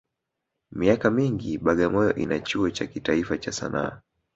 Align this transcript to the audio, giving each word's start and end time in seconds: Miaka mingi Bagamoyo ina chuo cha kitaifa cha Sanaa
Miaka 0.79 1.07
mingi 1.15 1.51
Bagamoyo 1.57 2.13
ina 2.15 2.39
chuo 2.39 2.69
cha 2.69 2.85
kitaifa 2.87 3.37
cha 3.37 3.51
Sanaa 3.51 4.01